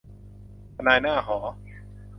[0.75, 1.37] ทนายหน้าหอ